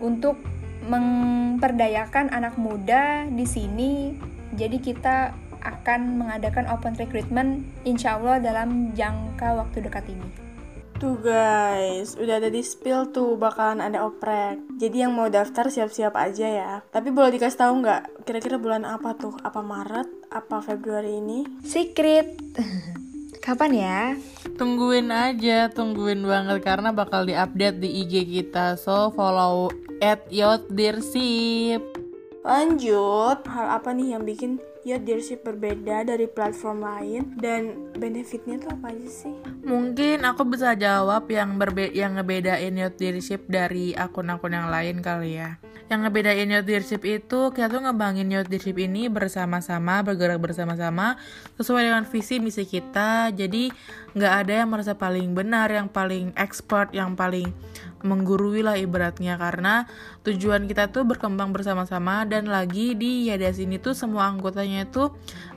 untuk 0.02 0.40
memperdayakan 0.86 2.34
anak 2.34 2.58
muda 2.58 3.28
di 3.30 3.46
sini. 3.46 4.16
Jadi 4.56 4.80
kita 4.80 5.36
akan 5.62 6.22
mengadakan 6.22 6.70
open 6.70 6.94
recruitment 6.94 7.66
insya 7.82 8.18
Allah 8.18 8.38
dalam 8.38 8.94
jangka 8.94 9.58
waktu 9.58 9.82
dekat 9.82 10.06
ini. 10.10 10.45
Tuh 10.96 11.20
guys, 11.20 12.16
udah 12.16 12.40
ada 12.40 12.48
di 12.48 12.64
spill 12.64 13.12
tuh 13.12 13.36
bakalan 13.36 13.84
ada 13.84 14.08
oprek. 14.08 14.80
Jadi 14.80 15.04
yang 15.04 15.12
mau 15.12 15.28
daftar 15.28 15.68
siap-siap 15.68 16.16
aja 16.16 16.48
ya. 16.48 16.72
Tapi 16.88 17.12
boleh 17.12 17.36
dikasih 17.36 17.60
tahu 17.60 17.84
nggak 17.84 18.24
kira-kira 18.24 18.56
bulan 18.56 18.88
apa 18.88 19.12
tuh? 19.12 19.36
Apa 19.44 19.60
Maret? 19.60 20.08
Apa 20.32 20.64
Februari 20.64 21.20
ini? 21.20 21.44
Secret. 21.60 22.40
Kapan 23.44 23.72
ya? 23.76 24.00
Tungguin 24.56 25.12
aja, 25.12 25.68
tungguin 25.68 26.24
banget 26.24 26.64
karena 26.64 26.96
bakal 26.96 27.28
diupdate 27.28 27.76
di 27.76 28.00
IG 28.00 28.24
kita. 28.32 28.80
So 28.80 29.12
follow 29.12 29.68
at 30.00 30.24
Leadership. 30.32 31.84
Lanjut, 32.40 33.44
hal 33.52 33.66
apa 33.68 33.92
nih 33.92 34.16
yang 34.16 34.24
bikin 34.24 34.62
youth 34.86 35.02
leadership 35.02 35.42
berbeda 35.42 36.06
dari 36.06 36.30
platform 36.30 36.86
lain 36.86 37.34
dan 37.42 37.90
benefitnya 37.98 38.62
tuh 38.62 38.70
apa 38.70 38.94
aja 38.94 39.08
sih? 39.10 39.34
Mungkin 39.66 40.22
aku 40.22 40.46
bisa 40.46 40.78
jawab 40.78 41.26
yang 41.26 41.58
berbe 41.58 41.90
yang 41.90 42.14
ngebedain 42.14 42.70
youth 42.70 43.02
leadership 43.02 43.50
dari 43.50 43.98
akun-akun 43.98 44.54
yang 44.54 44.70
lain 44.70 45.02
kali 45.02 45.42
ya. 45.42 45.58
Yang 45.90 46.06
ngebedain 46.06 46.54
youth 46.54 46.70
leadership 46.70 47.02
itu 47.02 47.50
kita 47.50 47.66
tuh 47.66 47.82
ngebangin 47.82 48.30
youth 48.30 48.46
leadership 48.46 48.78
ini 48.78 49.10
bersama-sama, 49.10 50.06
bergerak 50.06 50.38
bersama-sama 50.38 51.18
sesuai 51.58 51.82
dengan 51.82 52.06
visi 52.06 52.38
misi 52.38 52.62
kita. 52.62 53.34
Jadi 53.34 53.74
nggak 54.14 54.34
ada 54.46 54.52
yang 54.62 54.70
merasa 54.70 54.94
paling 54.94 55.34
benar, 55.34 55.66
yang 55.74 55.90
paling 55.90 56.30
expert, 56.38 56.94
yang 56.94 57.18
paling 57.18 57.50
menggurui 58.06 58.60
lah 58.60 58.76
ibaratnya 58.76 59.40
karena 59.40 59.88
tujuan 60.22 60.68
kita 60.68 60.92
tuh 60.92 61.02
berkembang 61.02 61.50
bersama-sama 61.50 62.28
dan 62.28 62.46
lagi 62.46 62.92
di 62.92 63.26
Yadas 63.32 63.58
ini 63.58 63.80
tuh 63.80 63.96
semua 63.96 64.28
anggotanya 64.28 64.86
itu 64.86 65.10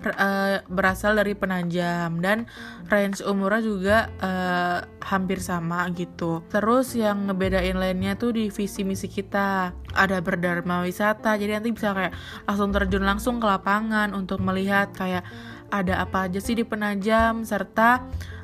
uh, 0.08 0.58
berasal 0.72 1.20
dari 1.20 1.36
penajam 1.36 2.24
dan 2.24 2.48
range 2.88 3.22
umurnya 3.22 3.62
juga 3.62 3.98
uh, 4.08 4.80
hampir 5.04 5.44
sama 5.44 5.84
gitu. 5.92 6.46
Terus 6.48 6.96
yang 6.96 7.28
ngebedain 7.28 7.76
lainnya 7.76 8.16
tuh 8.16 8.32
di 8.32 8.48
visi 8.48 8.88
misi 8.88 9.12
kita 9.12 9.76
ada 9.98 10.18
berdharma 10.22 10.86
wisata 10.86 11.36
jadi 11.36 11.60
nanti 11.60 11.74
bisa 11.74 11.92
kayak 11.92 12.14
langsung 12.46 12.70
terjun 12.72 13.04
langsung 13.04 13.36
ke 13.42 13.48
lapangan 13.48 14.14
untuk 14.14 14.40
melihat 14.40 14.94
kayak 14.94 15.26
ada 15.70 16.02
apa 16.06 16.30
aja 16.30 16.40
sih 16.42 16.58
di 16.58 16.66
penajam 16.66 17.46
serta 17.46 18.02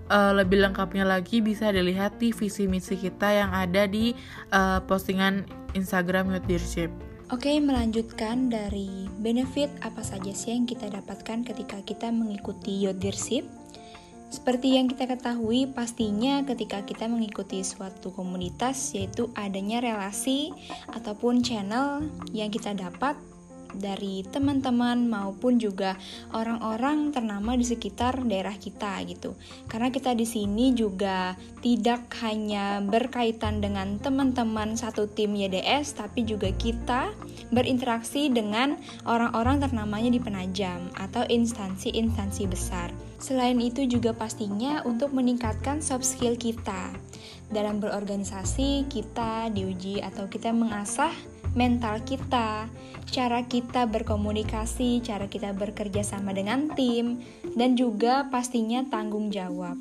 uh, 0.10 0.34
lebih 0.34 0.62
lengkapnya 0.62 1.06
lagi 1.06 1.42
bisa 1.42 1.74
dilihat 1.74 2.18
di 2.22 2.34
visi 2.34 2.70
misi 2.70 2.98
kita 2.98 3.30
yang 3.30 3.52
ada 3.54 3.90
di 3.90 4.14
uh, 4.54 4.82
postingan 4.86 5.46
Instagram 5.74 6.34
Youth 6.34 6.48
Leadership. 6.50 6.92
Oke, 7.34 7.58
melanjutkan 7.58 8.54
dari 8.54 9.10
benefit 9.18 9.74
apa 9.82 10.06
saja 10.06 10.30
sih 10.30 10.54
yang 10.54 10.70
kita 10.70 10.94
dapatkan 10.94 11.42
ketika 11.42 11.82
kita 11.82 12.14
mengikuti 12.14 12.86
Youth. 12.86 13.02
Seperti 14.46 14.78
yang 14.78 14.86
kita 14.86 15.10
ketahui, 15.10 15.66
pastinya 15.66 16.46
ketika 16.46 16.86
kita 16.86 17.10
mengikuti 17.10 17.66
suatu 17.66 18.14
komunitas, 18.14 18.94
yaitu 18.94 19.26
adanya 19.34 19.82
relasi 19.82 20.54
ataupun 20.94 21.42
channel 21.42 22.06
yang 22.30 22.54
kita 22.54 22.78
dapat 22.78 23.18
dari 23.74 24.22
teman-teman 24.22 25.10
maupun 25.10 25.58
juga 25.58 25.98
orang-orang 26.30 27.10
ternama 27.10 27.58
di 27.58 27.66
sekitar 27.66 28.22
daerah 28.22 28.54
kita 28.54 29.02
gitu. 29.10 29.34
Karena 29.66 29.90
kita 29.90 30.14
di 30.14 30.30
sini 30.30 30.78
juga 30.78 31.34
tidak 31.66 32.06
hanya 32.22 32.86
berkaitan 32.86 33.66
dengan 33.66 33.98
teman-teman 33.98 34.78
satu 34.78 35.10
tim 35.10 35.34
YDS 35.34 35.98
tapi 35.98 36.22
juga 36.22 36.54
kita 36.54 37.10
berinteraksi 37.50 38.30
dengan 38.30 38.78
orang-orang 39.10 39.58
ternamanya 39.58 40.14
di 40.14 40.22
Penajam 40.22 40.94
atau 41.02 41.26
instansi-instansi 41.26 42.46
besar. 42.46 43.05
Selain 43.18 43.58
itu 43.62 43.88
juga 43.88 44.12
pastinya 44.12 44.84
untuk 44.84 45.16
meningkatkan 45.16 45.80
soft 45.80 46.06
skill 46.06 46.36
kita. 46.36 46.92
Dalam 47.50 47.80
berorganisasi, 47.80 48.90
kita 48.90 49.54
diuji 49.54 50.02
atau 50.02 50.26
kita 50.26 50.50
mengasah 50.52 51.14
mental 51.56 52.04
kita, 52.04 52.68
cara 53.08 53.48
kita 53.48 53.88
berkomunikasi, 53.88 55.00
cara 55.00 55.32
kita 55.32 55.56
bekerja 55.56 56.04
sama 56.04 56.36
dengan 56.36 56.68
tim, 56.76 57.24
dan 57.56 57.80
juga 57.80 58.28
pastinya 58.28 58.84
tanggung 58.86 59.32
jawab. 59.32 59.80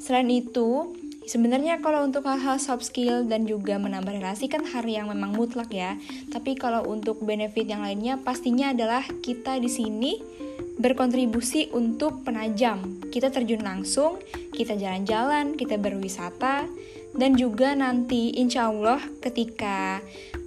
Selain 0.00 0.30
itu, 0.32 0.96
Sebenarnya 1.30 1.78
kalau 1.78 2.02
untuk 2.02 2.26
hal-hal 2.26 2.58
soft 2.58 2.90
skill 2.90 3.22
dan 3.22 3.46
juga 3.46 3.78
menambah 3.78 4.18
relasi 4.18 4.50
kan 4.50 4.66
hal 4.66 4.82
yang 4.82 5.06
memang 5.06 5.30
mutlak 5.30 5.70
ya. 5.70 5.94
Tapi 6.26 6.58
kalau 6.58 6.82
untuk 6.90 7.22
benefit 7.22 7.70
yang 7.70 7.86
lainnya 7.86 8.18
pastinya 8.18 8.74
adalah 8.74 9.06
kita 9.06 9.62
di 9.62 9.70
sini 9.70 10.18
berkontribusi 10.80 11.68
untuk 11.76 12.24
penajam. 12.24 13.04
Kita 13.12 13.28
terjun 13.28 13.60
langsung, 13.60 14.16
kita 14.56 14.74
jalan-jalan, 14.80 15.54
kita 15.60 15.76
berwisata, 15.76 16.64
dan 17.12 17.36
juga 17.36 17.76
nanti 17.76 18.32
insya 18.40 18.72
Allah 18.72 19.02
ketika 19.20 20.00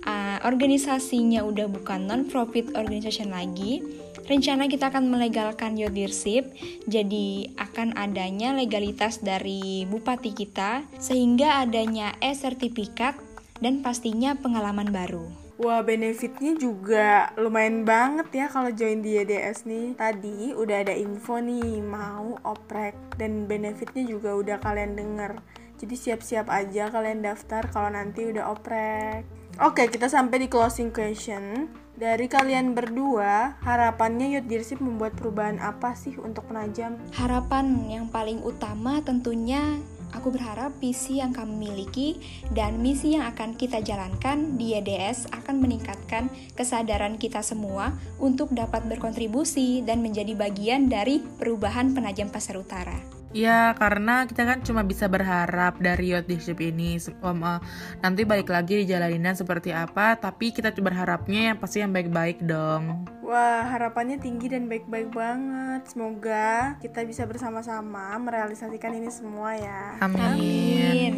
uh, 0.07 0.37
organisasinya 0.41 1.45
udah 1.45 1.69
bukan 1.69 2.09
non-profit 2.09 2.73
organization 2.73 3.29
lagi, 3.29 3.83
rencana 4.25 4.71
kita 4.71 4.89
akan 4.89 5.11
melegalkan 5.11 5.75
leadership, 5.75 6.49
jadi 6.89 7.53
akan 7.59 7.93
adanya 7.99 8.55
legalitas 8.55 9.21
dari 9.21 9.85
bupati 9.85 10.31
kita, 10.33 10.87
sehingga 10.97 11.61
adanya 11.61 12.15
e-sertifikat 12.23 13.19
dan 13.59 13.83
pastinya 13.83 14.33
pengalaman 14.39 14.89
baru. 14.89 15.42
Wah 15.63 15.79
benefitnya 15.79 16.59
juga 16.59 17.31
lumayan 17.39 17.87
banget 17.87 18.27
ya 18.35 18.45
kalau 18.51 18.67
join 18.75 18.99
di 18.99 19.15
YDS 19.15 19.63
nih 19.63 19.95
Tadi 19.95 20.51
udah 20.51 20.83
ada 20.83 20.91
info 20.91 21.39
nih 21.39 21.79
mau 21.79 22.35
oprek 22.43 23.15
dan 23.15 23.47
benefitnya 23.47 24.03
juga 24.03 24.35
udah 24.35 24.59
kalian 24.59 24.99
denger 24.99 25.39
Jadi 25.79 25.95
siap-siap 25.95 26.51
aja 26.51 26.91
kalian 26.91 27.23
daftar 27.23 27.63
kalau 27.71 27.87
nanti 27.95 28.27
udah 28.27 28.51
oprek 28.51 29.23
Oke, 29.61 29.85
kita 29.85 30.09
sampai 30.09 30.41
di 30.41 30.47
closing 30.49 30.89
question. 30.89 31.69
Dari 31.93 32.25
kalian 32.25 32.73
berdua, 32.73 33.53
harapannya 33.61 34.33
Youth 34.33 34.49
Leadership 34.49 34.81
membuat 34.81 35.13
perubahan 35.13 35.61
apa 35.61 35.93
sih 35.93 36.17
untuk 36.17 36.49
penajam? 36.49 36.97
Harapan 37.13 37.85
yang 37.85 38.09
paling 38.09 38.41
utama 38.41 38.97
tentunya 39.05 39.77
aku 40.13 40.33
berharap 40.33 40.73
visi 40.79 41.19
yang 41.19 41.35
kamu 41.35 41.53
miliki 41.57 42.17
dan 42.53 42.79
misi 42.79 43.17
yang 43.17 43.27
akan 43.29 43.57
kita 43.57 43.81
jalankan 43.83 44.55
di 44.55 44.77
YDS 44.77 45.33
akan 45.33 45.59
meningkatkan 45.59 46.31
kesadaran 46.53 47.19
kita 47.19 47.41
semua 47.41 47.93
untuk 48.21 48.53
dapat 48.55 48.85
berkontribusi 48.87 49.83
dan 49.83 49.99
menjadi 49.99 50.33
bagian 50.37 50.87
dari 50.87 51.19
perubahan 51.19 51.91
penajam 51.91 52.29
pasar 52.31 52.57
utara. 52.57 53.12
Ya, 53.33 53.73
karena 53.73 54.29
kita 54.29 54.45
kan 54.45 54.61
cuma 54.61 54.85
bisa 54.85 55.09
berharap 55.09 55.81
dari 55.81 56.13
youth 56.13 56.29
leadership 56.29 56.61
ini. 56.61 57.01
Um, 57.25 57.41
uh, 57.41 57.57
nanti 58.05 58.29
balik 58.29 58.53
lagi 58.53 58.85
dijalaninnya 58.85 59.33
seperti 59.33 59.73
apa, 59.73 60.13
tapi 60.21 60.53
kita 60.53 60.69
berharapnya 60.77 61.51
yang 61.51 61.57
pasti 61.57 61.81
yang 61.81 61.89
baik-baik 61.89 62.45
dong. 62.45 63.09
Wah, 63.25 63.65
harapannya 63.65 64.21
tinggi 64.21 64.53
dan 64.53 64.69
baik-baik 64.69 65.09
banget. 65.09 65.81
Semoga 65.89 66.77
kita 66.77 67.01
bisa 67.09 67.25
bersama-sama 67.25 68.13
merealisasikan 68.21 68.93
ini 69.01 69.09
semua 69.09 69.57
ya. 69.57 69.97
Amin. 70.05 70.21
Amin. 70.21 71.13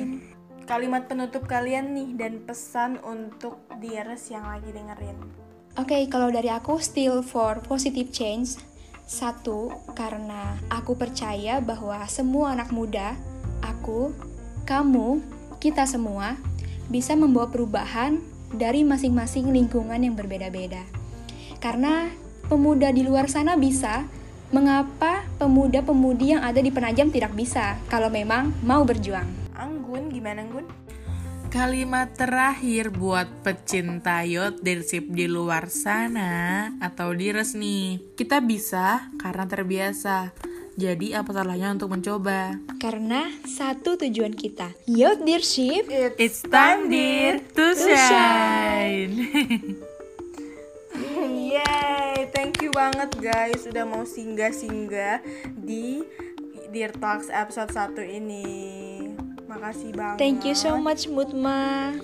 Kalimat 0.63 1.11
penutup 1.11 1.45
kalian 1.45 1.91
nih 1.93 2.09
dan 2.15 2.33
pesan 2.47 2.97
untuk 3.03 3.59
Dires 3.83 4.31
yang 4.31 4.47
lagi 4.47 4.71
dengerin. 4.71 5.19
Oke, 5.75 5.91
okay, 5.91 6.03
kalau 6.07 6.31
dari 6.31 6.47
aku 6.47 6.79
still 6.79 7.19
for 7.19 7.59
positive 7.59 8.07
change 8.15 8.55
satu, 9.05 9.69
karena 9.93 10.57
aku 10.67 10.97
percaya 10.97 11.61
bahwa 11.61 12.01
semua 12.09 12.57
anak 12.57 12.73
muda, 12.73 13.13
aku, 13.61 14.11
kamu, 14.65 15.21
kita 15.61 15.85
semua, 15.85 16.37
bisa 16.89 17.13
membawa 17.13 17.49
perubahan 17.49 18.17
dari 18.53 18.81
masing-masing 18.81 19.53
lingkungan 19.53 20.01
yang 20.01 20.17
berbeda-beda. 20.17 20.81
Karena 21.61 22.09
pemuda 22.49 22.89
di 22.89 23.05
luar 23.05 23.29
sana 23.29 23.57
bisa, 23.57 24.05
mengapa 24.53 25.25
pemuda-pemudi 25.41 26.37
yang 26.37 26.41
ada 26.45 26.61
di 26.61 26.69
Penajam 26.69 27.09
tidak 27.09 27.33
bisa 27.33 27.77
kalau 27.89 28.09
memang 28.09 28.53
mau 28.61 28.85
berjuang? 28.85 29.25
Anggun, 29.57 30.13
gimana 30.13 30.45
Anggun? 30.45 30.84
Kalimat 31.55 32.11
terakhir 32.19 32.91
buat 32.91 33.31
pecinta 33.39 34.27
yacht 34.27 34.59
leadership 34.59 35.07
di 35.07 35.23
luar 35.23 35.71
sana 35.71 36.67
atau 36.83 37.15
di 37.15 37.31
resmi. 37.31 37.95
Kita 38.11 38.43
bisa 38.43 39.07
karena 39.15 39.47
terbiasa. 39.47 40.35
Jadi 40.75 41.15
apa 41.15 41.31
salahnya 41.31 41.71
untuk 41.71 41.95
mencoba? 41.95 42.59
Karena 42.75 43.31
satu 43.47 43.95
tujuan 43.95 44.35
kita, 44.35 44.75
yacht 44.83 45.23
leadership. 45.23 45.87
It's, 46.19 46.43
time 46.43 46.91
dear 46.91 47.39
to, 47.55 47.71
to 47.71 47.95
shine. 48.03 49.15
Yay, 51.55 52.27
thank 52.35 52.59
you 52.59 52.67
banget 52.75 53.15
guys 53.15 53.63
udah 53.63 53.87
mau 53.87 54.03
singgah-singgah 54.03 55.23
di 55.55 56.03
Dear 56.67 56.91
Talks 56.99 57.31
episode 57.31 57.71
1 57.71 57.95
ini. 58.03 58.84
Makasih 59.55 59.91
banget. 59.95 60.17
Thank 60.19 60.43
you 60.43 60.55
so 60.55 60.75
much 60.75 61.07
Mutma. 61.07 61.95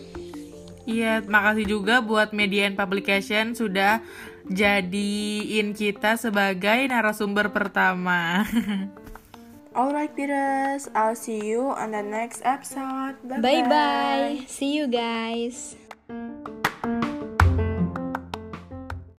Iya, 0.87 1.21
makasih 1.21 1.67
juga 1.67 2.01
buat 2.01 2.33
Media 2.33 2.65
and 2.65 2.73
Publication 2.73 3.53
sudah 3.53 4.01
jadiin 4.49 5.77
kita 5.77 6.17
sebagai 6.17 6.89
narasumber 6.89 7.53
pertama. 7.53 8.41
Alright, 9.77 10.11
Piras. 10.11 10.91
I'll 10.91 11.15
see 11.15 11.39
you 11.39 11.71
on 11.71 11.95
the 11.95 12.03
next 12.03 12.43
episode. 12.43 13.15
Bye 13.23 13.63
bye. 13.63 14.43
See 14.51 14.75
you 14.75 14.91
guys. 14.91 15.79